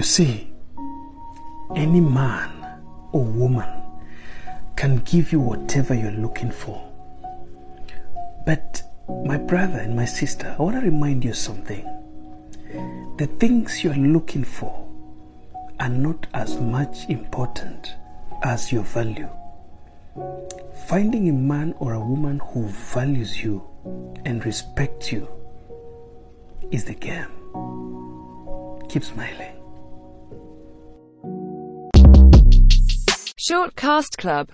You 0.00 0.04
see, 0.04 0.50
any 1.76 2.00
man 2.00 2.50
or 3.12 3.22
woman 3.22 3.68
can 4.74 4.96
give 5.04 5.30
you 5.30 5.40
whatever 5.40 5.92
you're 5.92 6.10
looking 6.10 6.50
for. 6.50 6.82
But, 8.46 8.82
my 9.26 9.36
brother 9.36 9.76
and 9.76 9.94
my 9.94 10.06
sister, 10.06 10.56
I 10.58 10.62
want 10.62 10.76
to 10.76 10.80
remind 10.80 11.22
you 11.22 11.34
something. 11.34 11.84
The 13.18 13.26
things 13.38 13.84
you're 13.84 13.92
looking 13.92 14.42
for 14.42 14.88
are 15.80 15.90
not 15.90 16.26
as 16.32 16.58
much 16.58 17.06
important 17.10 17.92
as 18.42 18.72
your 18.72 18.84
value. 18.84 19.28
Finding 20.88 21.28
a 21.28 21.34
man 21.34 21.74
or 21.78 21.92
a 21.92 22.00
woman 22.00 22.38
who 22.38 22.68
values 22.68 23.44
you 23.44 23.62
and 24.24 24.46
respects 24.46 25.12
you 25.12 25.28
is 26.70 26.86
the 26.86 26.94
game. 26.94 27.28
Keep 28.88 29.04
smiling. 29.04 29.59
Short 33.42 33.74
Cast 33.74 34.18
Club 34.18 34.48